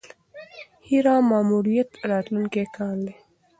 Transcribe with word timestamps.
هیرا 0.87 1.15
ماموریت 1.29 1.89
راتلونکی 2.09 2.65
کال 2.75 2.97
دی. 3.05 3.13